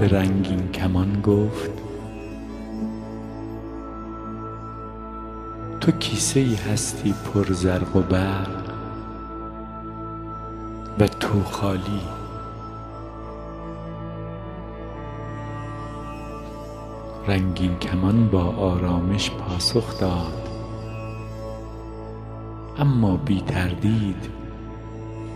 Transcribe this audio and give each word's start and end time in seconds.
به 0.00 0.08
رنگین 0.08 0.72
کمان 0.72 1.20
گفت 1.20 1.70
تو 5.80 5.92
کیسه 5.92 6.40
ای 6.40 6.54
هستی 6.54 7.14
پر 7.24 7.52
زرق 7.52 7.96
و 7.96 8.00
برق 8.00 8.64
و 10.98 11.06
تو 11.06 11.42
خالی. 11.42 12.00
رنگین 17.28 17.78
کمان 17.78 18.28
با 18.28 18.44
آرامش 18.44 19.30
پاسخ 19.30 20.00
داد 20.00 20.48
اما 22.78 23.16
بی 23.16 23.40
تردید 23.40 24.28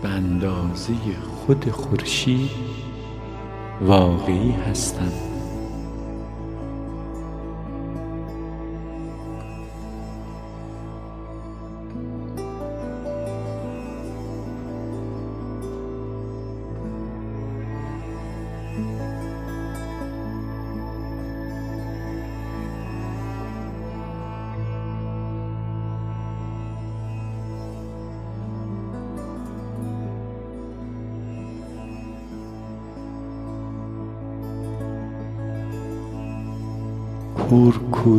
به 0.01 0.09
اندازه 0.09 0.93
خود 1.21 1.71
خورشید 1.71 2.88
واقعی 3.81 4.51
هستم 4.51 5.28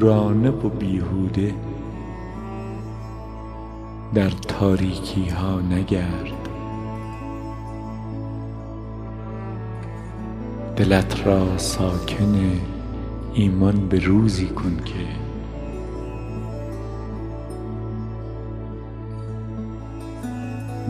کورکورانه 0.00 0.50
و 0.50 0.69
بیهوده 0.69 1.55
در 4.15 4.31
تاریکی 4.31 5.28
ها 5.28 5.61
نگرد. 5.61 6.49
دلت 10.77 11.27
را 11.27 11.59
ساکن 11.59 12.61
ایمان 13.34 13.88
به 13.88 13.99
روزی 13.99 14.47
کن 14.47 14.77
که 14.84 15.06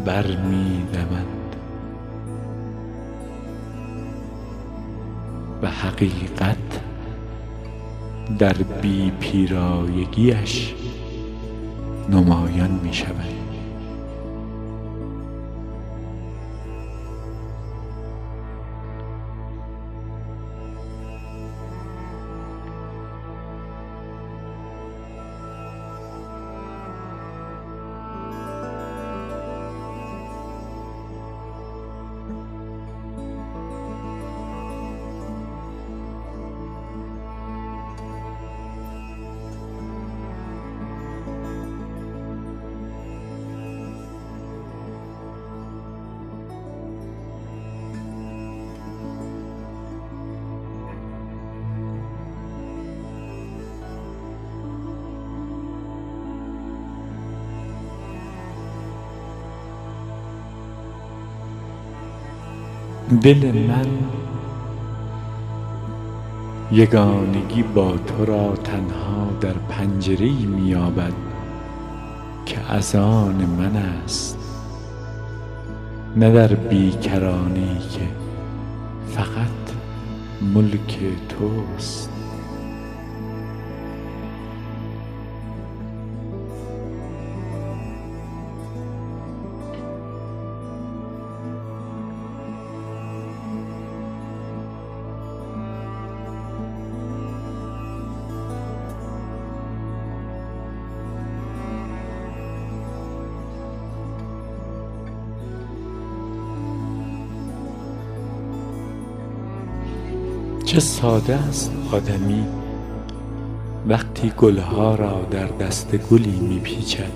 برمی 0.04 0.82
دمد 0.92 1.56
و 5.62 5.71
حقیقت 5.71 6.90
در 8.38 8.52
بی 8.52 9.12
پیرایگیش 9.20 10.74
نمایان 12.08 12.70
می 12.70 12.94
شود. 12.94 13.40
دل 63.22 63.53
من 63.53 63.86
یگانگی 66.72 67.62
با 67.62 67.92
تو 67.97 68.25
را 68.25 68.56
تنها 68.56 69.31
در 69.41 69.53
پنجره 69.53 70.26
ای 70.26 70.48
یابد 70.64 71.12
که 72.47 72.56
از 72.69 72.94
آن 72.94 73.34
من 73.34 73.76
است. 73.76 74.38
نه 76.16 76.32
در 76.32 76.54
بیکرانی 76.54 77.78
که 77.91 78.09
فقط 79.06 79.75
ملک 80.54 80.98
توست. 81.28 82.09
چه 110.71 110.81
ساده 110.81 111.34
است 111.34 111.72
آدمی. 111.93 112.45
وقتی 113.89 114.33
گلها 114.37 114.95
را 114.95 115.22
در 115.31 115.47
دست 115.47 115.97
گلی 115.97 116.41
می 116.41 116.61
پیچد 116.61 117.13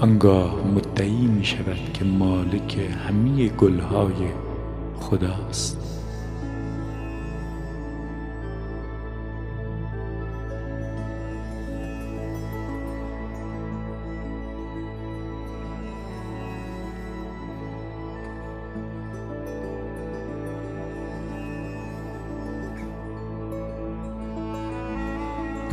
آنگاه 0.00 0.54
مدعی 0.74 1.26
می 1.26 1.44
شود 1.44 1.92
که 1.94 2.04
مالک 2.04 2.78
همه 3.08 3.48
گلهای 3.48 4.14
خداست. 5.00 5.93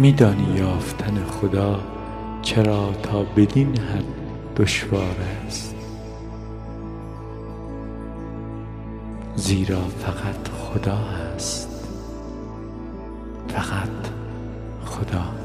می 0.01 0.11
دانی 0.11 0.57
یافتن 0.57 1.23
خدا 1.23 1.79
چرا 2.41 2.93
تا 3.03 3.23
بدین 3.23 3.79
حد 3.79 4.03
دشوار 4.57 5.15
است؟ 5.47 5.75
زیرا 9.35 9.81
فقط 9.81 10.47
خدا 10.47 10.95
هست. 10.95 11.69
فقط 13.47 14.07
خدا. 14.85 15.40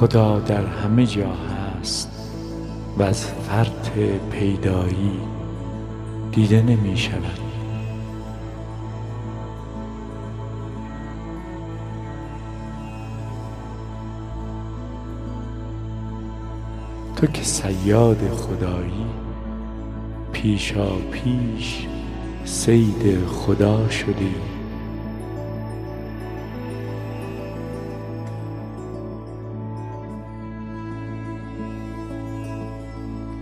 خدا 0.00 0.38
در 0.38 0.66
همه 0.66 1.06
جا 1.06 1.32
هست 1.32 2.08
و 2.98 3.02
از 3.02 3.26
فرط 3.26 3.90
پیدایی 4.30 5.20
دیده 6.32 6.62
نمی 6.62 6.96
شود. 6.96 7.40
تو 17.16 17.26
که 17.26 17.42
سیاد 17.42 18.28
خدایی 18.28 19.06
پیشا 20.32 20.96
پیش 20.96 21.86
صید 22.44 23.26
خدا 23.26 23.88
شدی. 23.88 24.34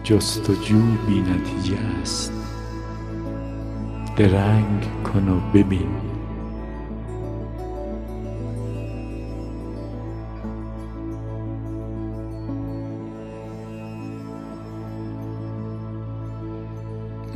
جستجو 0.09 0.79
بی 1.07 1.21
نتیجه 1.21 1.79
است. 2.03 2.33
درنگ 4.17 4.87
کن 5.05 5.29
و 5.29 5.41
ببین. 5.55 5.89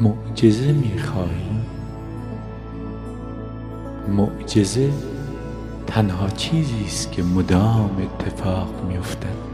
معجزه 0.00 0.72
می‌خواهی 0.72 1.30
معجزه 4.08 4.90
تنها 5.86 6.28
چیزی 6.28 6.84
است 6.86 7.12
که 7.12 7.22
مدام 7.22 7.90
اتفاق 7.98 8.68
میافتد 8.88 9.51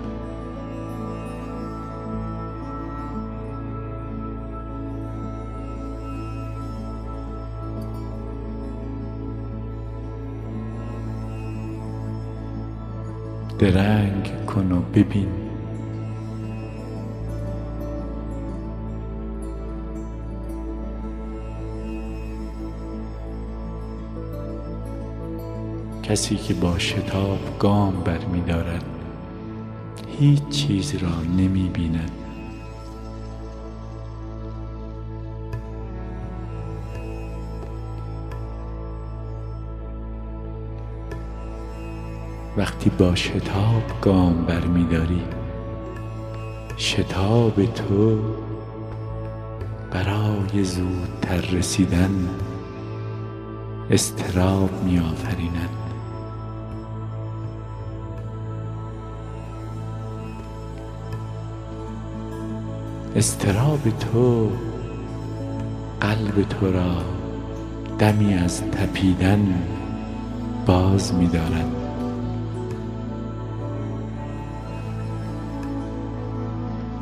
درنگ 13.59 14.47
کن 14.47 14.73
و 14.73 14.81
ببین. 14.81 15.29
کسی 26.03 26.37
که 26.37 26.55
با 26.55 26.79
شتاب 26.79 27.39
گام 27.59 28.01
برمی 28.05 28.41
دارد 28.41 28.85
هیچ 30.19 30.49
چیز 30.49 30.95
را 30.95 31.23
نمی 31.39 31.71
بیند 31.73 32.11
وقتی 42.59 42.91
با 42.91 43.15
شتاب 43.15 43.83
گام 44.01 44.45
برمیداری 44.45 45.23
شتاب 46.77 47.65
تو 47.65 48.19
برای 49.91 50.65
زودتر 50.65 51.41
رسیدن 51.41 52.29
استراب 53.91 54.71
می 54.85 54.99
آفریند 54.99 55.69
استراب 63.17 63.81
تو 63.91 64.51
قلب 66.01 66.49
تو 66.49 66.73
را 66.73 67.03
دمی 67.99 68.35
از 68.35 68.63
تپیدن 68.63 69.63
باز 70.67 71.15
می 71.15 71.27
دارد 71.27 71.78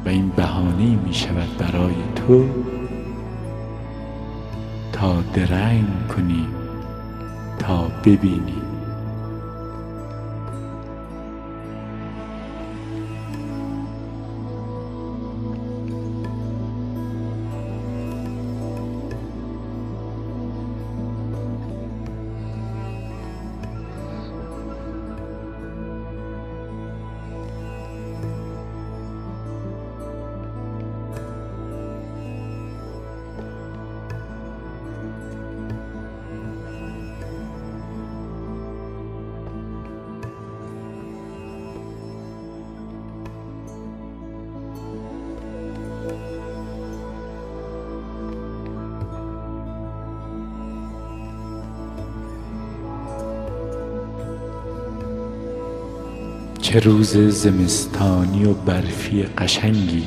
و 0.06 0.08
این 0.08 0.28
بهانه 0.28 0.96
می 1.06 1.14
شود 1.14 1.56
برای 1.58 1.94
تو 2.16 2.46
تا 4.92 5.20
درنگ 5.34 6.08
کنی 6.08 6.46
تا 7.58 7.88
ببینی. 8.04 8.75
چه 56.76 56.80
روز 56.80 57.16
زمستانی 57.16 58.44
و 58.44 58.52
برفی 58.52 59.22
قشنگی. 59.22 60.06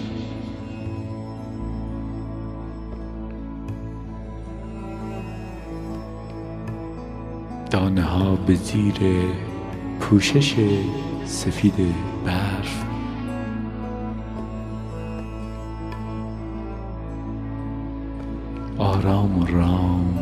دانه 7.71 8.01
ها 8.01 8.35
به 8.35 8.55
زیر 8.55 8.95
پوشش 9.99 10.55
سفید 11.25 11.73
برف. 12.25 12.83
آرام 18.77 19.39
و 19.39 19.45
رام 19.45 20.19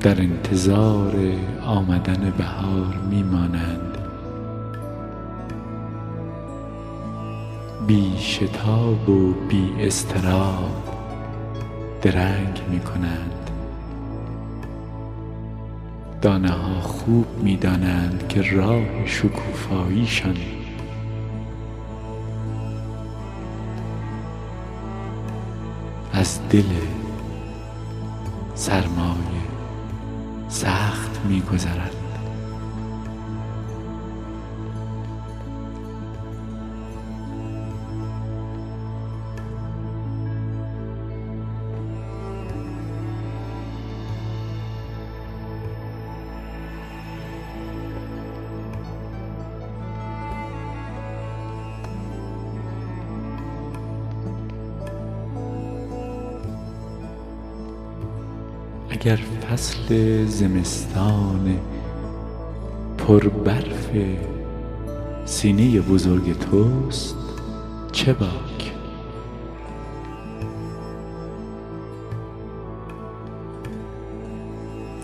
در 0.00 0.20
انتظار 0.20 1.14
آمدن 1.66 2.32
بهار 2.38 2.96
میمانند 3.10 3.85
بی 7.86 8.12
شتاب 8.18 9.08
و 9.08 9.32
بی 9.32 9.72
استراب 9.78 10.82
درنگ 12.02 12.60
می 12.70 12.80
کنند 12.80 13.50
دانه 16.22 16.50
ها 16.50 16.80
خوب 16.80 17.26
می 17.42 17.56
دانند 17.56 18.28
که 18.28 18.42
راه 18.42 19.06
شکوفاییشان 19.06 20.36
از 26.12 26.40
دل 26.50 26.62
سرمایه 28.54 29.46
سخت 30.48 31.20
می 31.28 31.40
گذرد 31.40 31.95
اگر 59.06 59.16
فصل 59.16 60.24
زمستان 60.26 61.58
پر 62.98 63.28
برف 63.28 63.90
سینه 65.24 65.80
بزرگ 65.80 66.38
توست 66.38 67.16
چه 67.92 68.12
باک؟ 68.12 68.72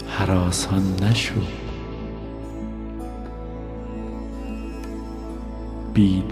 هراسان 0.09 0.82
نشو. 1.02 1.40
بی 5.94 6.25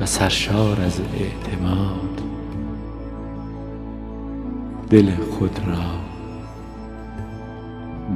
و 0.00 0.06
سرشار 0.06 0.80
از 0.80 1.00
اعتماد. 1.00 2.37
دل 4.90 5.10
خود 5.16 5.60
را 5.66 6.00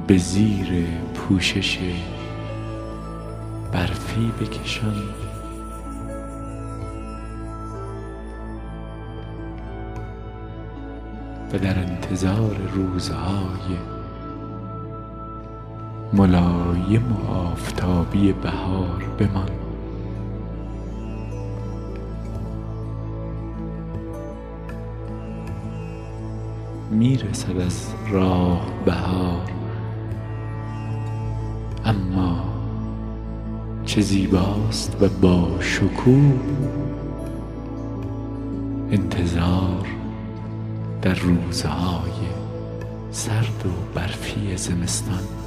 به 0.06 0.18
زیر 0.18 0.86
پوشش 1.14 1.78
برفی 3.72 4.32
بکشان. 4.40 4.94
و 11.52 11.58
در 11.58 11.78
انتظار 11.78 12.56
روزهای 12.74 13.76
ملایم 16.12 17.12
و 17.12 17.30
آفتابی 17.30 18.32
بهار 18.32 19.04
بمان. 19.18 19.61
می‌رسد 26.92 27.56
از 27.56 27.88
راه 28.10 28.66
بهار. 28.84 29.50
اما 31.84 32.44
چه 33.84 34.00
زیباست 34.00 34.96
و 35.00 35.08
با 35.08 35.60
شکوه 35.60 36.32
انتظار 38.90 39.86
در 41.02 41.14
روزهای 41.14 42.10
سرد 43.10 43.66
و 43.66 43.94
برفی 43.94 44.56
زمستان. 44.56 45.41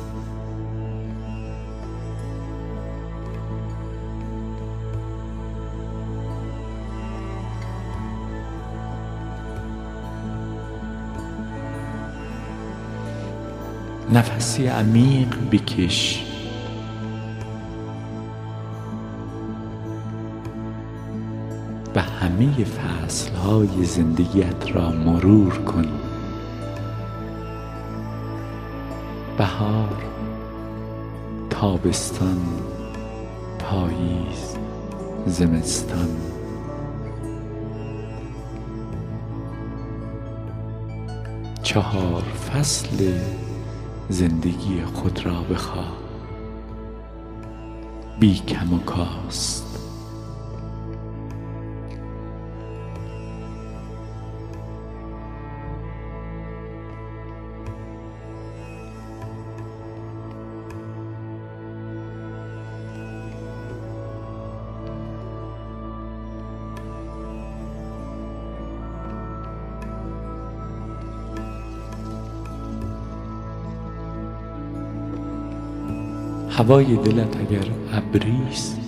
نفسی 14.16 14.68
عمیق 14.68 15.36
بکش. 15.52 16.26
و 21.96 22.02
همه 22.02 22.64
فصلهای 22.64 23.86
زندگیت 23.86 24.72
را 24.74 24.92
مرور 24.92 25.54
کن. 25.54 25.86
بهار 29.38 30.04
تابستان 31.50 32.42
پاییز 33.60 34.56
زمستان. 35.26 36.10
چهار 41.64 42.22
فصل 42.22 43.14
زندگی 44.10 44.82
خود 44.94 45.26
را 45.26 45.42
بخواه. 45.42 45.98
بی 48.20 48.36
کم 48.48 48.74
و 48.74 48.80
کاست. 48.80 49.85
هوای 76.58 76.96
دلت 76.96 77.38
اگر 77.38 77.66
ابریست 77.94 78.80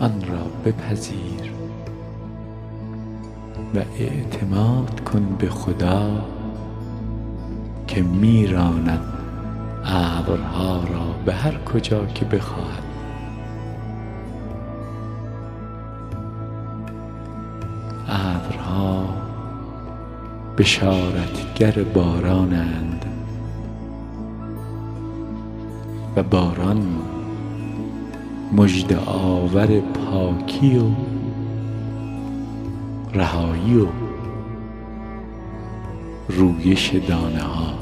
آن 0.00 0.22
را 0.28 0.44
بپذیر 0.64 1.52
و 3.74 3.78
اعتماد 3.98 5.00
کن 5.04 5.36
به 5.38 5.48
خدا 5.48 6.24
که 7.86 8.02
میراند 8.02 9.00
ابرها 9.84 10.84
را 10.84 11.14
به 11.24 11.34
هر 11.34 11.54
کجا 11.64 12.06
که 12.06 12.24
بخواهد. 12.24 12.82
ابرها 18.08 19.04
بشارتگر 20.58 21.82
بارانند. 21.94 22.99
باران 26.22 26.82
مژده 28.52 28.98
آور 29.06 29.80
پاکی 29.80 30.78
و 30.78 30.90
رهایی 33.14 33.76
و 33.76 33.86
رویش 36.28 36.94
دانه 36.94 37.42
ها. 37.42 37.74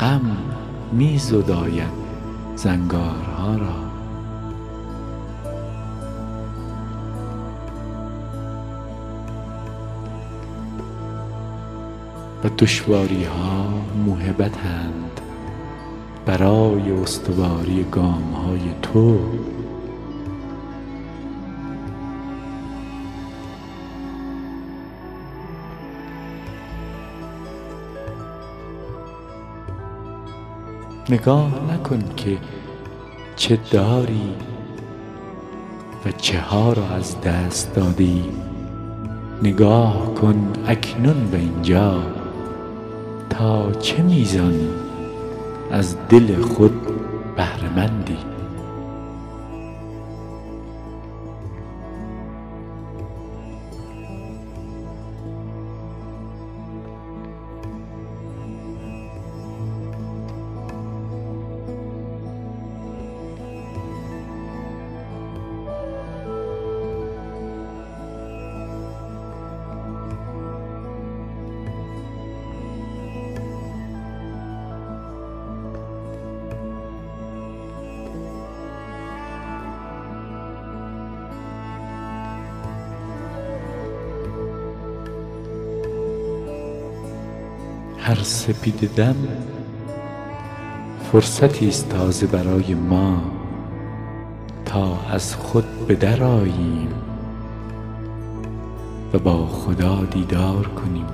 غم 0.00 0.36
می 0.92 1.18
زداید 1.18 2.00
زنگارها 2.56 3.56
را. 3.56 3.89
و 12.44 12.48
دشواری 12.58 13.24
ها 13.24 13.68
موهبتند. 14.06 15.20
برای 16.26 16.90
استواری 16.90 17.86
گام 17.90 18.32
های 18.32 18.60
تو. 18.82 19.18
نگاه 31.08 31.50
نکن 31.74 32.02
که 32.16 32.38
چه 33.36 33.58
داری 33.70 34.34
و 36.06 36.10
چه 36.10 36.40
ها 36.40 36.72
را 36.72 36.88
از 36.88 37.20
دست 37.20 37.74
دادی. 37.74 38.24
نگاه 39.42 40.14
کن 40.14 40.52
اکنون 40.66 41.30
به 41.30 41.38
اینجا. 41.38 42.19
تا 43.30 43.72
چه 43.72 44.02
میزان 44.02 44.54
از 45.70 45.96
دل 46.08 46.40
خود 46.40 46.72
بهرهمندی. 47.36 48.29
هر 88.50 88.56
سپیده 88.56 88.86
دم 88.86 89.16
فرصتی 91.12 91.68
است 91.68 91.88
تازه 91.88 92.26
برای 92.26 92.74
ما 92.74 93.22
تا 94.64 94.98
از 95.10 95.36
خود 95.36 95.64
به 95.86 95.94
در 95.94 96.22
آییم 96.22 96.88
و 99.12 99.18
با 99.18 99.46
خدا 99.46 100.04
دیدار 100.04 100.66
کنیم. 100.66 101.06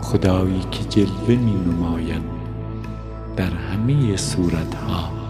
خدایی 0.00 0.60
که 0.70 0.84
جلوه 0.84 1.36
می 1.36 1.54
نماید 1.54 2.22
در 3.36 3.50
همه 3.50 4.16
صورتها. 4.16 5.23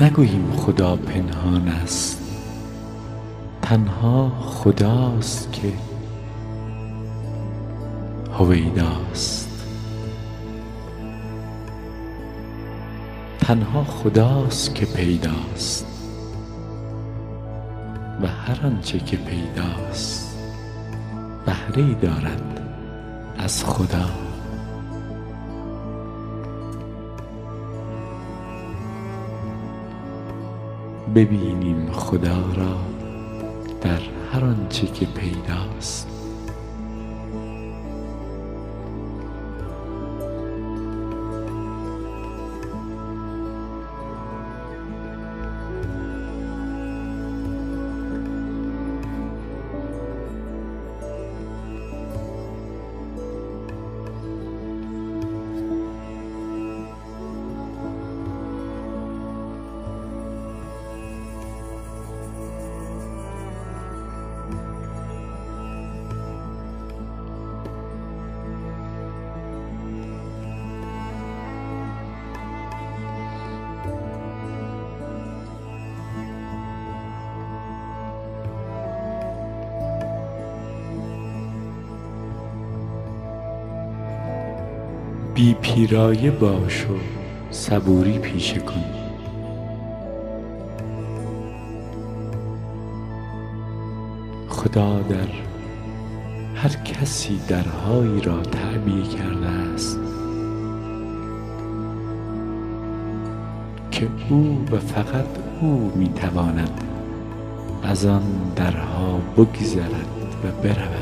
نگوییم 0.00 0.52
خدا 0.52 0.96
پنهان 0.96 1.68
است. 1.68 2.22
تنها 3.62 4.32
خداست 4.40 5.52
که 5.52 5.72
هویداست. 8.38 9.48
تنها 13.40 13.84
خداست 13.84 14.74
که 14.74 14.86
پیداست 14.86 15.86
و 18.22 18.26
هر 18.26 18.66
آنچه 18.66 18.98
که 18.98 19.16
پیداست 19.16 20.38
بهره 21.46 21.94
دارد 21.94 22.60
از 23.38 23.64
خدا. 23.64 24.25
ببینیم 31.16 31.92
خدا 31.92 32.52
را 32.56 32.76
در 33.80 34.00
هر 34.32 34.44
آنچه 34.44 34.86
که 34.86 35.06
پیداست. 35.06 36.15
بی 85.36 85.54
پیرایه 85.54 86.30
باش 86.30 86.84
و 86.84 86.94
صبوری 87.50 88.18
پیشه 88.18 88.58
کن. 88.58 88.84
خدا 94.48 95.00
در 95.00 95.28
هر 96.54 96.68
کسی 96.68 97.40
درهایی 97.48 98.20
را 98.20 98.42
تعبیه 98.42 99.02
کرده 99.02 99.46
است 99.46 99.98
که 103.90 104.08
او 104.28 104.64
و 104.72 104.78
فقط 104.78 105.26
او 105.60 105.92
می‌تواند 105.96 106.80
از 107.82 108.06
آن 108.06 108.22
درها 108.56 109.20
بگذرد 109.36 110.08
و 110.44 110.62
برود. 110.62 110.95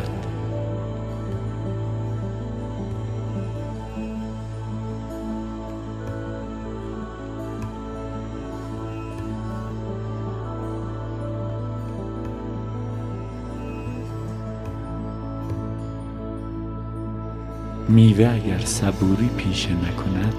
میوه 18.17 18.33
اگر 18.33 18.59
صبوری 18.59 19.29
پیشه 19.29 19.71
نکند 19.73 20.35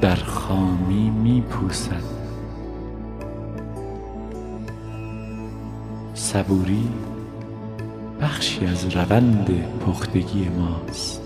در 0.00 0.16
خامی 0.16 1.10
می 1.10 1.40
پوسد 1.40 2.02
صبوری 6.14 6.88
بخشی 8.20 8.66
از 8.66 8.96
روند 8.96 9.50
پختگی 9.86 10.48
ماست. 10.48 11.20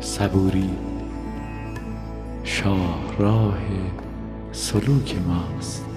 صبوری 0.00 0.70
شاهراه 2.44 3.58
سلوک 4.52 5.16
ماست. 5.28 5.87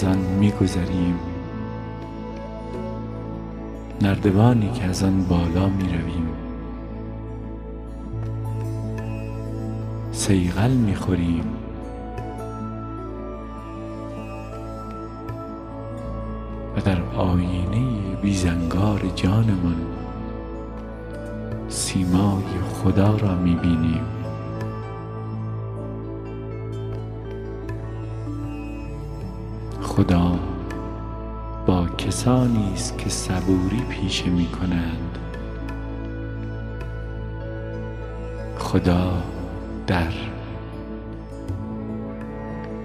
از 0.00 0.06
آن 0.06 0.18
میگذریم. 0.18 1.14
نردبانی 4.02 4.70
که 4.70 4.84
از 4.84 5.02
آن 5.02 5.24
بالا 5.24 5.68
می 5.68 5.84
رویم 5.84 6.28
سیغل 10.12 10.70
می 10.70 10.94
خوریم 10.94 11.44
و 16.76 16.80
در 16.80 17.02
آینه 17.02 18.16
بیزنگار 18.22 19.02
جانمان 19.16 19.76
سیمای 21.68 22.44
خدا 22.74 23.16
را 23.16 23.34
می 23.34 23.54
خدا 30.00 30.38
با 31.66 31.86
کسانی 31.86 32.72
است 32.72 32.98
که 32.98 33.08
صبوری 33.10 33.80
پیشه 33.88 34.30
می 34.30 34.46
کنند. 34.46 35.18
خدا 38.58 39.22
در 39.86 40.12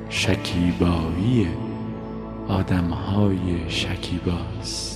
شکیبایی 0.09 1.47
آدمهای 2.47 3.69
شکیباست. 3.69 4.94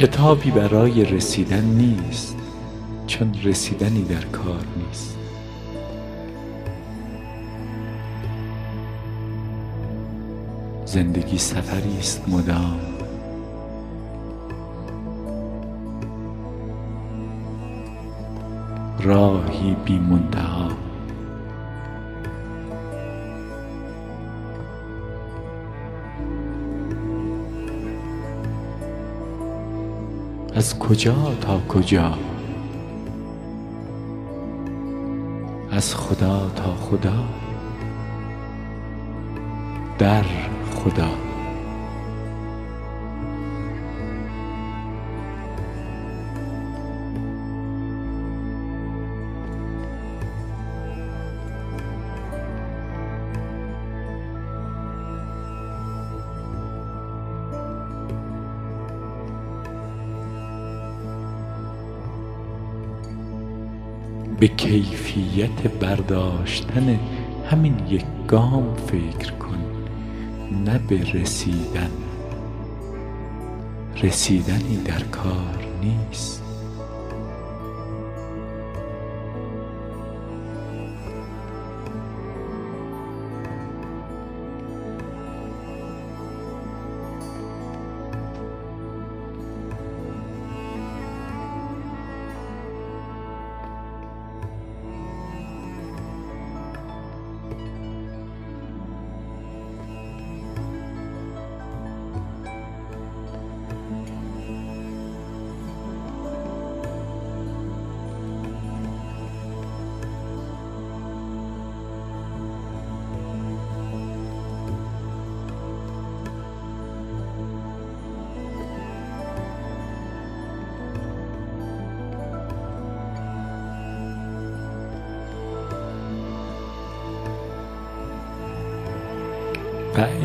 شتابی 0.00 0.50
برای 0.50 1.04
رسیدن 1.04 1.64
نیست 1.64 2.36
چون 3.06 3.34
رسیدنی 3.44 4.04
در 4.04 4.20
کار 4.24 4.64
نیست. 4.76 5.18
زندگی 10.84 11.38
سفری 11.38 11.98
است 11.98 12.28
مدام. 12.28 12.80
راهی 19.00 19.76
بی 19.84 19.98
منتها 19.98 20.49
از 30.60 30.78
کجا 30.78 31.34
تا 31.40 31.60
کجا؟ 31.68 32.18
از 35.70 35.94
خدا 35.94 36.50
تا 36.56 36.74
خدا 36.74 37.24
در 39.98 40.24
خدا. 40.74 41.29
به 64.40 64.48
کیفیت 64.48 65.66
برداشتن 65.80 66.98
همین 67.50 67.74
یک 67.88 68.04
گام 68.28 68.74
فکر 68.74 69.32
کن 69.32 69.58
نه 70.64 70.78
به 70.78 71.12
رسیدن. 71.12 71.90
رسیدنی 74.02 74.76
در 74.84 75.02
کار 75.02 75.66
نیست. 75.82 76.49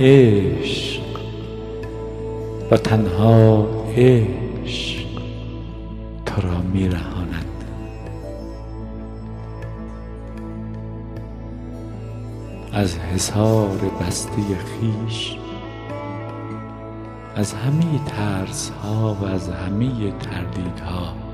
عشق 0.08 1.02
و 2.72 2.78
تنها 2.78 3.68
عشق 3.96 5.06
تو 6.26 6.42
را 6.42 6.58
می 6.74 6.90
رهاند. 6.90 7.46
از 12.74 12.98
حصار 12.98 13.78
بسته 14.02 14.32
خویش 14.42 15.38
از 17.36 17.54
همه 17.54 18.00
ترس 18.06 18.70
ها 18.70 19.18
و 19.22 19.26
از 19.26 19.50
همه 19.50 20.12
تردیدها 20.12 21.25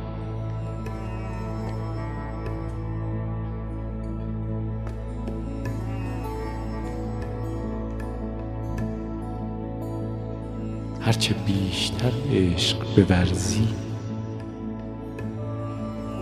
هرچه 11.21 11.33
بیشتر 11.33 12.11
عشق 12.31 12.77
بورزی 12.95 13.67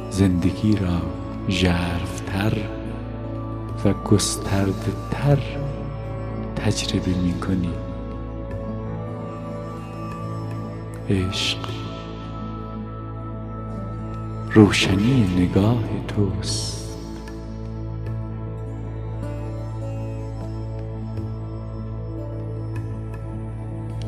زندگی 0.10 0.76
را 0.76 1.02
ژرفتر 1.50 2.58
و 3.86 3.94
گسترده 3.94 4.92
تر 5.12 5.40
تجربه 6.56 7.12
می 7.24 7.34
کنی 7.40 7.70
عشق 11.10 11.70
روشنی 14.54 15.28
نگاه 15.38 15.84
توست. 16.08 16.98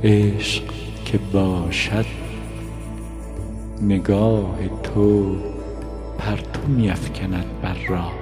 عشق 0.03 0.70
که 1.11 1.17
باشد 1.17 2.05
نگاه 3.81 4.67
تو 4.83 5.35
پرتو 6.17 6.67
میافکند 6.67 7.45
بر 7.61 7.77
راه 7.87 8.13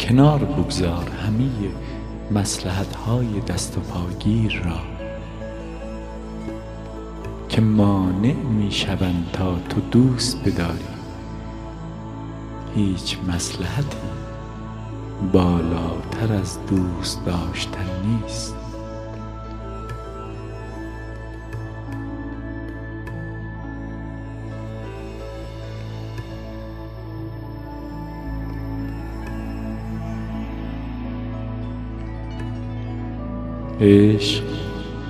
کنار 0.00 0.38
بگذار 0.38 1.10
همه 1.10 1.44
مصلحت 2.30 2.96
های 2.96 3.40
دست 3.40 3.78
و 3.78 3.80
پاگیر 3.80 4.62
را 4.64 4.80
که 7.48 7.60
مانع 7.60 8.32
می 8.32 8.72
شوند 8.72 9.30
تا 9.32 9.58
تو 9.58 9.80
دوست 9.80 10.44
بداری. 10.44 10.84
هیچ 12.74 13.18
مصلحتی 13.28 13.96
بالاتر 15.32 16.32
از 16.32 16.58
دوست 16.66 17.24
داشتن 17.24 17.86
نیست. 18.04 18.67
عشق 33.80 34.42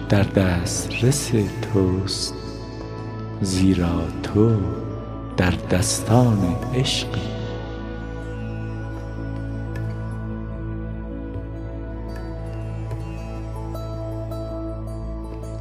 در 0.09 0.23
دسترس 0.23 1.33
توست 1.73 2.35
زیرا 3.41 4.03
تو 4.23 4.57
در 5.37 5.51
دستان 5.51 6.57
عشقی. 6.75 7.21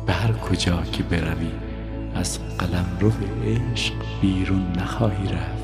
به 0.05 0.13
هر 0.13 0.31
کجا 0.31 0.83
که 0.91 1.03
بروی 1.03 1.51
از 2.15 2.39
قلمرو 2.57 3.11
عشق 3.45 3.93
بیرون 4.21 4.73
نخواهی 4.77 5.27
رفت. 5.27 5.56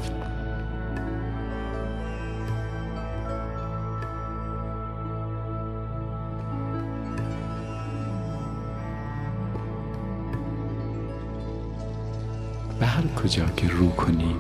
کجا 13.24 13.46
که 13.58 13.68
رو 13.68 13.90
کنی 13.90 14.36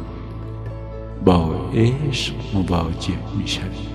با 1.25 1.69
عشق 1.73 2.33
مواجه 2.53 3.17
می 3.37 3.47
شوی 3.47 3.87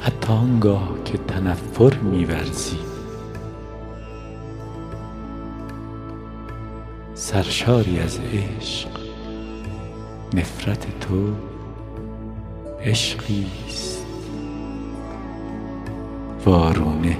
حتی 0.00 0.32
آنگاه 0.32 0.88
که 1.04 1.18
تنفر 1.18 1.94
میورزی 1.94 2.87
سرشاری 7.32 7.98
از 7.98 8.20
عشق. 8.20 8.88
نفرت 10.34 10.86
تو 11.00 11.34
عشقی 12.84 13.46
است. 13.68 14.06
وارونه 16.44 17.16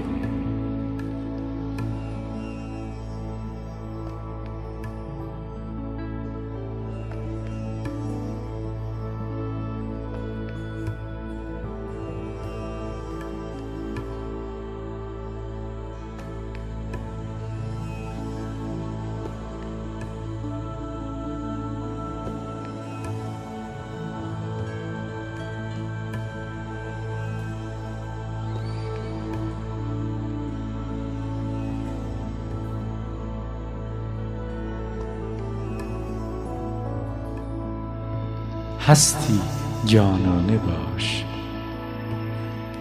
هستی 38.89 39.41
جانانه 39.85 40.57
باش. 40.57 41.25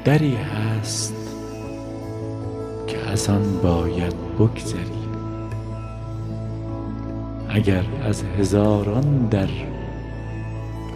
دری 0.05 0.35
هست 0.35 1.15
که 2.87 2.97
از 3.11 3.29
آن 3.29 3.59
باید 3.63 4.15
بگذری. 4.39 5.07
اگر 7.49 7.83
از 8.03 8.23
هزاران 8.23 9.27
در 9.27 9.49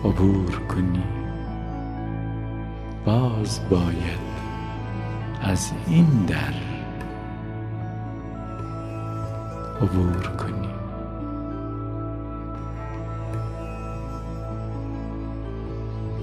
عبور 0.05 0.55
کنی 0.69 1.03
باز 3.05 3.59
باید 3.69 4.31
از 5.41 5.71
این 5.87 6.25
در 6.27 6.53
عبور 9.81 10.27
کنی. 10.27 10.70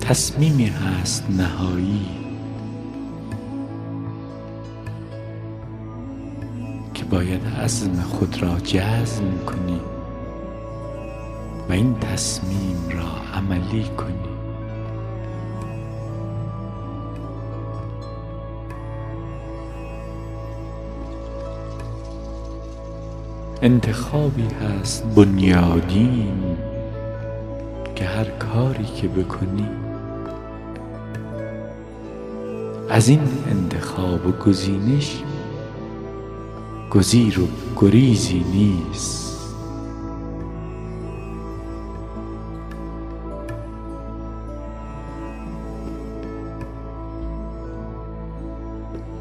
تصمیمی 0.09 0.67
هست 0.67 1.25
نهایی. 1.31 2.07
که 6.95 7.05
باید 7.05 7.47
عزم 7.47 8.03
خود 8.03 8.43
را 8.43 8.61
جزم 8.61 9.39
کنی 9.47 9.81
و 11.69 11.73
این 11.73 11.95
تصمیم 11.95 12.89
را 12.91 13.39
عملی 13.39 13.85
کنی. 13.85 14.15
انتخابی 23.63 24.49
هست 24.49 25.05
بنیادین 25.15 26.57
که 27.95 28.05
هر 28.05 28.25
کاری 28.25 28.85
که 28.85 29.09
بکنی 29.09 29.88
از 32.91 33.09
این 33.09 33.21
انتخاب 33.51 34.27
و 34.27 34.33
گزینش 34.33 35.23
گزیر 36.91 37.41
و 37.41 37.49
گریزی 37.77 38.45
نیست. 38.53 39.29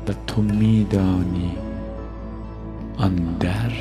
و 0.07 0.13
تو 0.27 0.41
میدانی 0.41 1.57
آن 2.97 3.15
در 3.39 3.71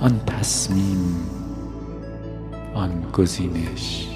آن 0.00 0.20
تصمیم 0.26 1.16
آن 2.74 3.04
گزینش. 3.12 4.11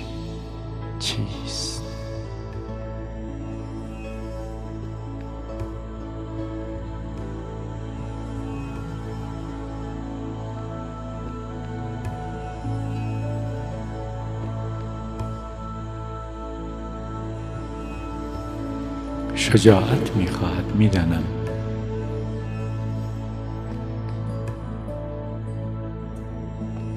شجاعت 19.53 20.17
می‌خواهد 20.17 20.77
می‌دانم. 20.77 21.25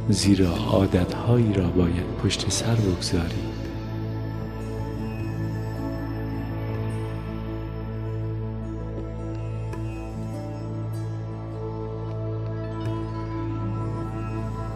زیرا 0.10 0.50
عادتهایی 0.72 1.54
را 1.54 1.68
باید 1.68 2.06
پشت 2.24 2.50
سر 2.50 2.76
بگذاری 2.76 3.44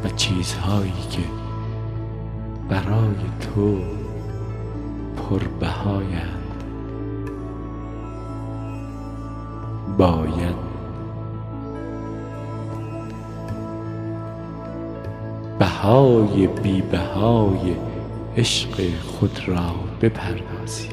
و 0.04 0.10
چیزهایی 0.10 0.94
که 1.12 1.24
برای 2.70 3.16
تو 3.42 3.80
پربهایند 5.18 6.43
باید. 10.04 10.56
بهای 15.60 16.48
بی 16.48 16.82
بهای 16.82 17.76
عشق 18.38 18.82
خود 19.00 19.40
را 19.48 19.76
بپردازی 20.02 20.90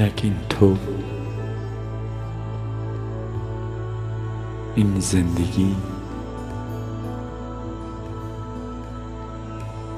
اینک 0.00 0.20
این 0.22 0.36
تو. 0.48 0.76
این 4.74 5.00
زندگی 5.00 5.76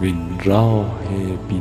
وین 0.00 0.40
راه 0.44 0.98
بی 1.48 1.60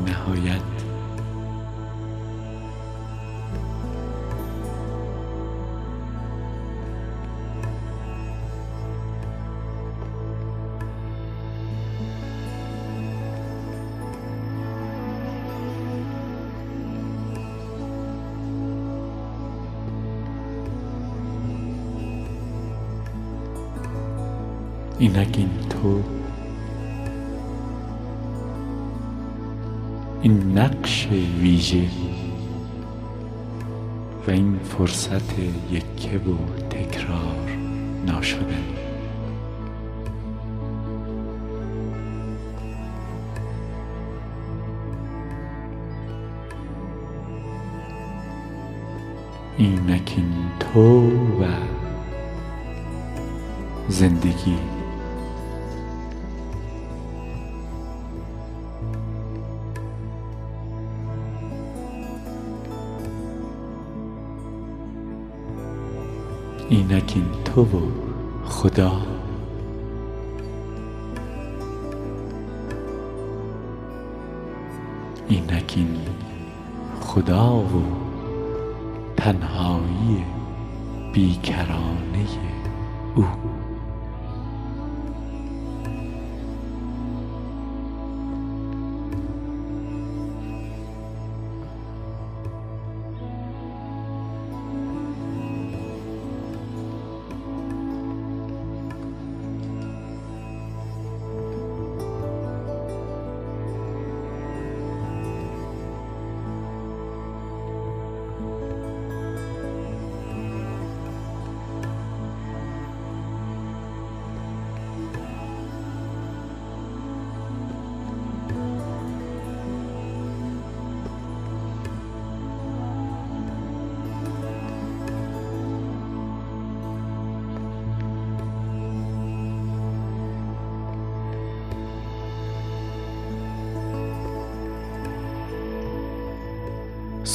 اینک 25.01 25.35
این 25.37 25.49
تو. 25.69 26.03
این 30.21 30.57
نقش 30.57 31.07
ویژه 31.41 31.87
و 34.27 34.31
این 34.31 34.59
فرصت 34.63 35.39
یکه 35.71 36.17
و 36.17 36.59
تکرار 36.69 37.49
ناشدنی 38.05 38.75
اینک 49.57 50.13
این 50.17 50.33
تو 50.59 51.07
و 51.41 51.45
زندگی 53.89 54.80
اینک 66.71 67.13
این 67.15 67.25
تو 67.45 67.61
و 67.61 67.81
خدا. 68.45 68.91
اینک 75.27 75.73
این 75.77 75.97
خدا 77.01 77.55
و 77.55 77.83
تنهایی 79.17 80.25
بیکرانه 81.13 82.27
او. 83.15 83.50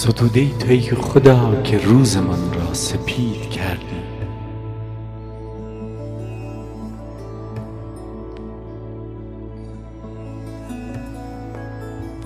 ستوده 0.06 0.40
ای 0.40 0.50
تو 0.58 0.68
ای 0.68 0.80
خدا 0.80 1.62
که 1.62 1.78
روزمان 1.78 2.52
را 2.52 2.74
سپید 2.74 3.50
کردی. 3.50 3.86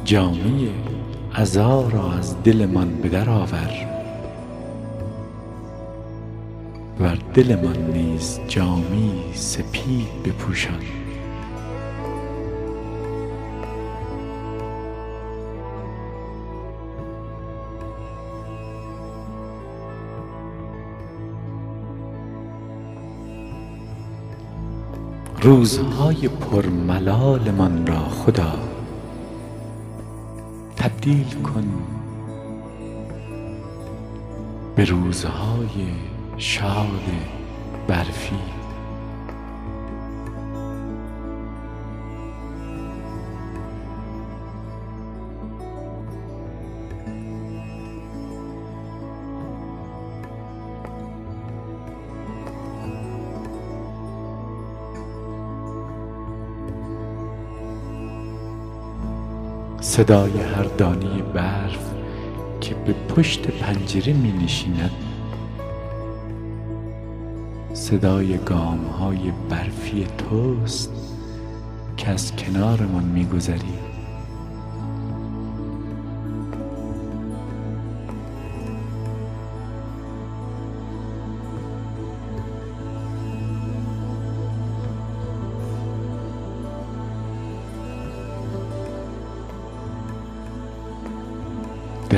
جامه 0.05 0.71
عزا 1.35 1.89
را 1.89 2.13
از 2.13 2.43
دلمان 2.43 2.95
به 3.03 3.09
در 3.09 3.31
آور. 3.31 3.71
ور 7.01 7.19
دلمان 7.35 7.93
نیز 7.93 8.41
جامه 8.49 8.97
ای 8.97 9.35
سپید 9.35 10.23
بپوشان. 10.25 11.00
روزهای 25.51 26.29
پرملالمان 26.29 27.87
را 27.87 28.09
خدا 28.09 28.53
تبدیل 30.77 31.43
کن 31.43 31.73
به 34.77 34.85
روزهای 34.85 35.87
شاد 36.37 37.05
برفی. 37.89 38.60
صدای 60.01 60.41
هر 60.41 60.63
دانه 60.63 61.23
برف 61.23 61.91
که 62.61 62.75
به 62.75 62.93
پشت 62.93 63.51
پنجره 63.51 64.13
می 64.13 64.33
نشیند. 64.33 64.91
صدای 67.73 68.39
گام 68.39 68.87
های 68.87 69.33
برفی 69.51 70.07
توست 70.19 70.93
که 71.97 72.11
از 72.11 72.37
کنارمان 72.37 73.05
می 73.05 73.27
گذری 73.27 73.90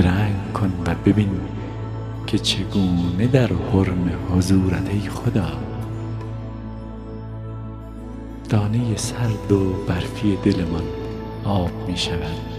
درنگ 0.03 0.53
کن 0.53 0.73
و 0.87 0.95
ببین 1.07 1.41
که 2.27 2.39
چگونه 2.39 3.27
در 3.27 3.47
حرم 3.47 4.11
حضورت 4.31 4.89
ای 4.91 5.01
خدا. 5.01 5.49
دانه 8.49 8.97
سرد 8.97 9.53
و 9.53 9.73
برفی 9.89 10.37
دلمان 10.37 10.83
آب 11.45 11.71
می 11.89 11.97
شود 11.97 12.52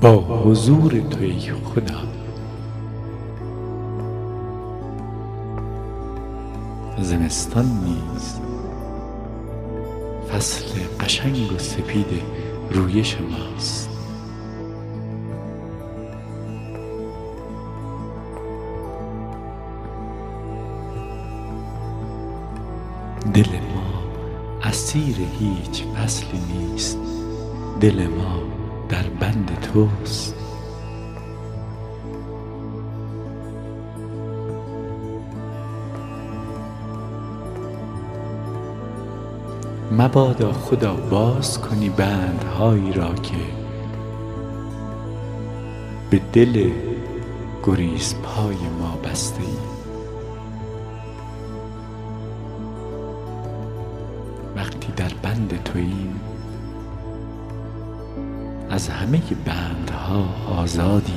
با 0.00 0.12
حضور 0.44 1.00
تو 1.00 1.20
ای 1.20 1.40
خدا 1.40 2.02
زمستان 6.98 7.64
نیز 7.64 8.40
فصل 10.32 10.64
قشنگ 11.00 11.52
و 11.52 11.58
سپید 11.58 12.22
رویش 12.70 13.16
ماست. 13.20 13.90
دل 23.34 23.48
ما 23.74 24.02
اسیر 24.62 25.16
هیچ 25.38 25.84
فصلی 25.84 26.40
نیست. 26.52 26.98
دل 27.80 28.06
ما 28.06 28.55
در 28.88 29.02
بند 29.02 29.58
توست. 29.60 30.34
مبادا 39.92 40.52
خدا 40.52 40.94
باز 40.94 41.60
کنی 41.60 41.88
بندهایی 41.88 42.92
را 42.92 43.14
که 43.14 43.34
به 46.10 46.20
دل 46.32 46.70
گریزپای 47.62 48.56
ما 48.80 48.96
بسته 49.04 49.40
ای 49.40 49.56
وقتی 54.56 54.92
در 54.96 55.10
بند 55.22 55.62
توییم 55.64 56.20
از 58.76 58.88
همه 58.88 59.22
بندها 59.44 60.24
آزادی. 60.48 61.12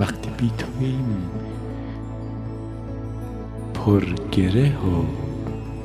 وقتی 0.00 0.30
بی 0.30 0.50
تویم 0.58 1.30
پرگره 3.74 4.76
و 4.76 5.04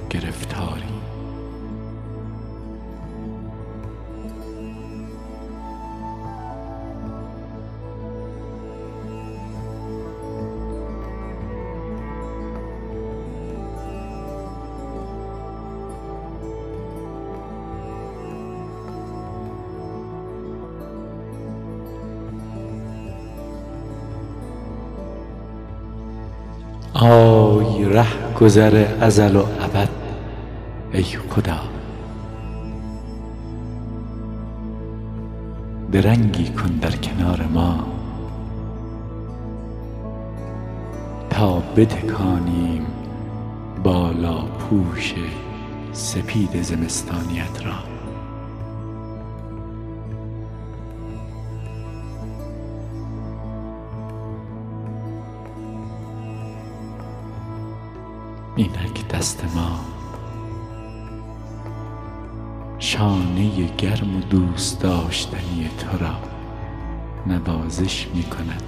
گرفتاری 0.09 0.84
ره 27.85 28.33
گذر 28.39 28.85
ازل 29.01 29.35
و 29.35 29.39
ابد 29.39 29.89
ای 30.93 31.03
خدا. 31.03 31.59
درنگی 35.91 36.49
کن 36.49 36.67
در 36.81 36.91
کنار 36.91 37.41
ما 37.53 37.87
تا 41.29 41.59
بتکانیم 41.59 42.85
بالا 43.83 44.41
پوش 44.41 45.13
سپید 45.93 46.61
زمستانیت 46.61 47.65
را. 47.65 47.94
دست 59.09 59.45
ما. 59.55 59.79
شانه 62.79 63.67
گرم 63.77 64.15
و 64.15 64.19
دوست 64.19 64.81
داشتنی 64.81 65.69
تو 65.79 65.97
را 65.97 66.15
نوازش 67.27 68.07
می 68.13 68.23
کند. 68.23 68.63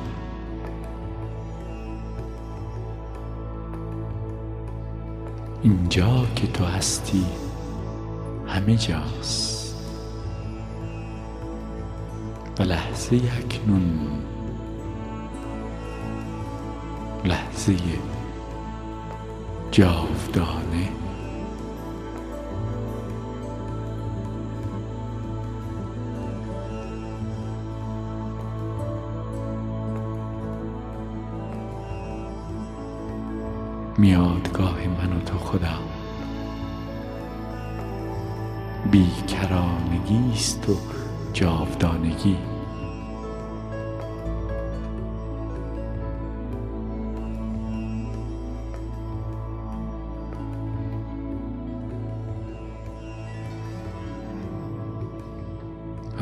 اینجا 5.64 6.26
که 6.36 6.48
تو 6.48 6.66
هستی 6.66 7.26
همه 8.48 8.76
جاست. 8.76 9.58
و 12.60 12.64
لحظه 12.64 13.16
اکنون 13.16 14.10
لحظه 17.26 17.76
جاودانه. 19.78 20.90
میادگاه 33.98 34.78
من 34.88 35.18
و 35.18 35.20
تو 35.20 35.38
خدا. 35.38 35.60
بیکرانگی 38.92 40.32
است 40.34 40.70
و 40.70 40.78
جاودانگی. 41.34 42.57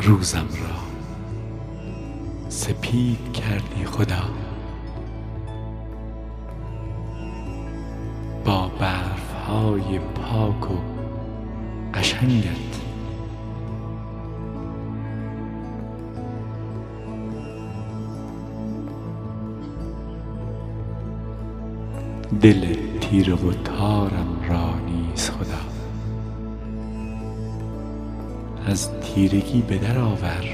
روزم 0.06 0.39
را 0.39 0.76
سپید 2.49 3.34
کردی 3.34 3.86
خدا. 3.86 4.24
با 8.45 8.68
برف 8.80 9.34
های 9.47 9.99
پاک 9.99 10.72
و 10.72 10.76
قشنگت. 11.93 12.76
دل 22.41 22.76
تیره 23.01 23.34
و 23.34 23.53
تارم 23.53 24.45
را 24.49 24.80
نیز 24.80 25.30
خدا. 25.30 25.74
تیرگی 29.16 29.61
به 29.61 29.78
در 29.78 29.97
آور 29.99 30.45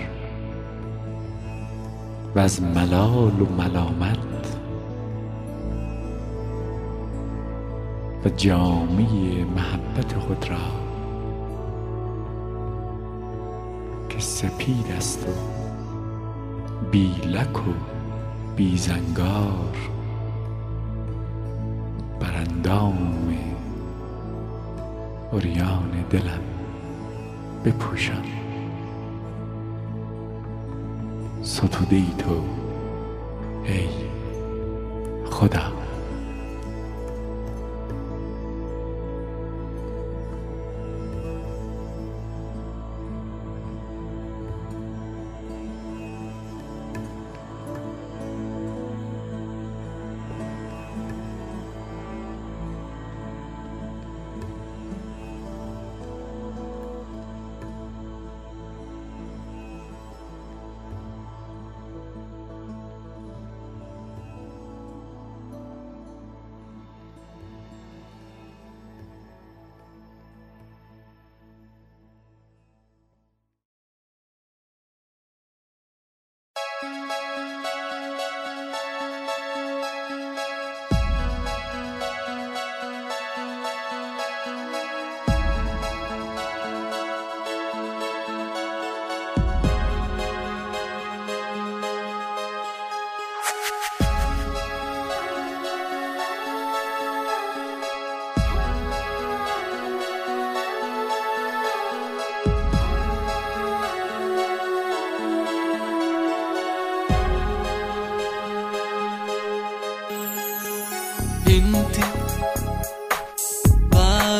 و 2.35 2.39
از 2.39 2.61
ملال 2.61 3.41
و 3.41 3.45
ملامت 3.57 4.57
و 8.25 8.29
جامه 8.29 9.05
محبت 9.45 10.13
خود 10.13 10.49
را 10.49 10.57
که 14.09 14.19
سپید 14.19 14.91
است 14.97 15.27
و 15.27 15.31
بی 16.91 17.15
لک 17.25 17.67
و 17.67 17.71
بی 18.55 18.77
زنگار 18.77 19.77
بر 22.19 22.35
اندام 22.35 23.37
عریان 25.33 26.05
دلم 26.09 26.41
بپوشم. 27.65 28.40
ستوده 31.41 31.95
ای 31.95 32.13
تو. 32.17 32.43
ای 33.65 33.89
خدا. 35.31 35.71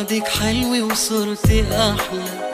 بعدك 0.02 0.28
حلوة 0.28 0.82
وصرتي 0.82 1.62
أحلى. 1.62 2.50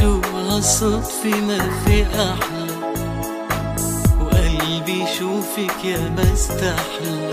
شو 0.00 0.20
هالصدفة 0.20 1.40
ما 1.40 1.58
في 1.84 2.02
أحلى؟ 2.02 2.68
وقلبي 4.20 5.04
شوفك 5.18 5.84
يا 5.84 5.98
ما 5.98 6.32
استحلى 6.32 7.30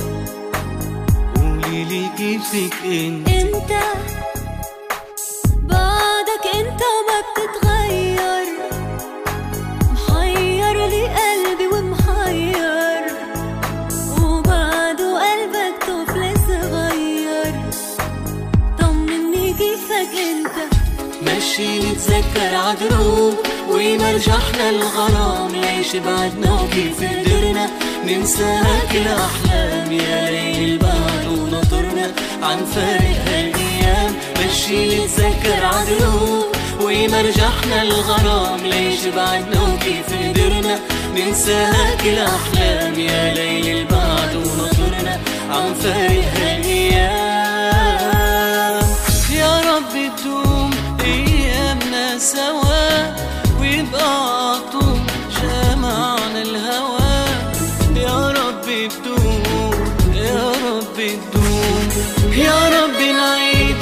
قولي 1.35 1.83
لي 1.83 2.09
كيفك 2.17 2.75
أنت؟ 2.85 3.29
أنت 3.29 3.71
نتذكر 21.63 22.55
عدروب 22.55 23.33
ويمرجحنا 23.69 24.69
الغرام 24.69 25.51
ليش 25.51 25.95
بعدنا 25.95 26.61
وكيف 26.61 27.03
قدرنا؟ 27.03 27.69
ننسى 28.05 28.43
هاك 28.43 28.95
الأحلام 28.95 29.91
يا 29.91 30.31
ليل 30.31 30.69
البعد 30.69 31.27
ونطرنا 31.27 32.11
عن 32.43 32.65
فارق 32.65 33.21
هالأيام 33.27 34.15
مشي 34.45 35.05
نتذكر 35.05 35.65
عدروب 35.65 36.45
ويمرجحنا 36.81 37.81
الغرام 37.81 38.59
ليش 38.63 39.05
بعدنا 39.15 39.61
وكيف 39.61 40.09
قدرنا؟ 40.23 40.79
ننسى 41.15 41.53
هاك 41.53 42.01
الأحلام 42.01 42.99
يا 42.99 43.33
ليل 43.33 43.77
البعد 43.77 44.35
ونطرنا 44.35 45.19
عن 45.49 45.73
فارق 45.73 46.33
هالأيام 46.37 47.24
سوا 52.25 53.13
ويبقى 53.59 54.51
عطول 54.51 54.99
جمعنا 55.41 56.41
الهوى 56.41 57.25
يا 57.95 58.31
رب 58.31 58.65
تدوم 58.89 59.73
يا 60.15 60.51
رب 60.67 60.95
تدوم 60.97 61.89
يا 62.33 62.69
رب 62.69 62.99
نعيد 63.17 63.75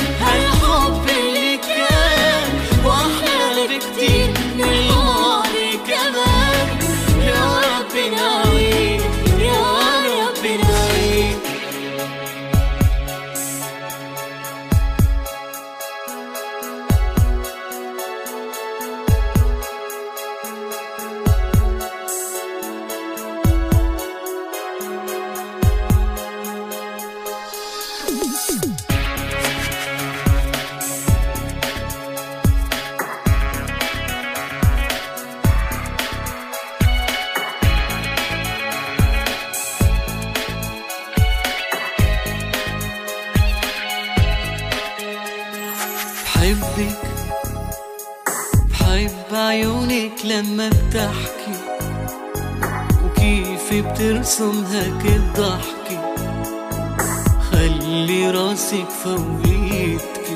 خلي 58.73 58.81
راسك 58.81 58.89
فوقيتك 59.03 60.27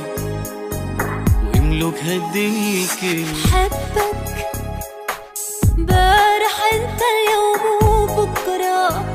واملك 1.54 2.04
كل 3.02 3.26
حبك 3.52 4.38
بارح 5.78 6.56
أنت 6.74 7.02
اليوم 7.14 7.64
وبكرة. 7.84 9.06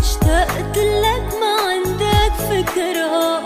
اشتقت 0.00 0.76
لك 0.78 1.26
ما 1.40 1.52
عندك 1.68 2.34
فكرة. 2.50 3.42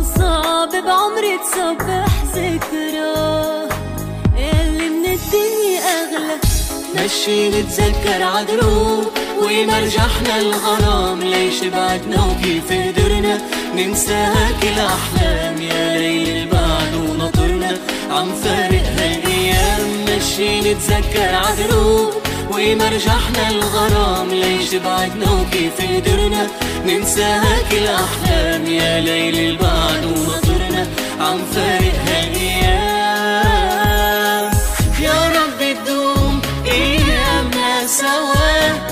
وصعب 0.00 0.70
بعمري 0.70 1.38
تصبح 1.38 2.24
ذكرى. 2.34 3.68
اللي 4.36 4.88
من 4.88 5.04
الدنيا 5.04 5.80
أغلى 5.80 6.36
مشي 6.94 7.48
نتذكر 7.48 8.22
عدروب 9.40 9.46
ويمرجحنا 9.46 10.36
الغرام 10.40 11.20
ليش 11.20 11.64
بعدنا 11.64 12.24
وكيف 12.24 12.72
قدرنا؟ 12.72 13.38
ننسى 13.74 14.12
هاك 14.12 14.62
الأحلام 14.62 15.60
يا 15.62 15.98
ليل 15.98 16.36
البعد 16.36 16.94
ونطرنا. 16.94 17.78
عم 18.10 18.32
فارق 18.34 18.86
هالأيام 18.98 20.04
مشي 20.04 20.60
نتذكر 20.60 21.34
عدروب 21.34 22.10
ويمرجحنا 22.52 23.48
الغرام 23.50 24.28
ليش 24.28 24.74
بعدنا 24.74 25.30
وكيف 25.32 25.80
قدرنا؟ 25.80 26.46
ننسى 26.86 27.22
هاك 27.22 27.72
الأحلام 27.72 28.66
يا 28.66 29.00
ليل 29.00 29.38
البعد 29.38 30.04
ونطرنا. 30.04 30.86
عم 31.20 31.38
فارق 31.54 31.94
هالأيام 32.06 32.50
يا 35.00 35.32
رب 35.36 35.60
تدوم 35.84 36.40
ايامنا 36.66 37.86
سوا. 37.86 38.89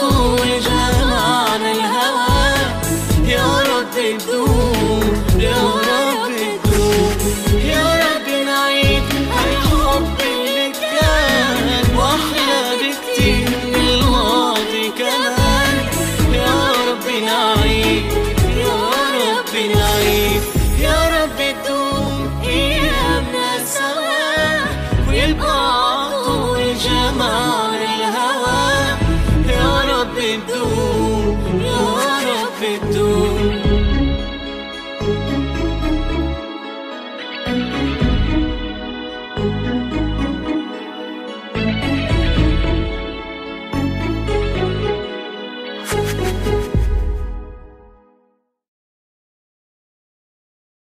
طول 0.00 0.60
جنان 0.60 1.62
الهوى. 1.62 2.52
يا 3.28 3.62
رب 3.62 3.96
الدنيا 3.98 4.37